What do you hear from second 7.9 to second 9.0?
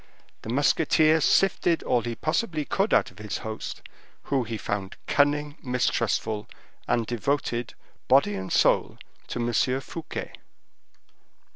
body and soul,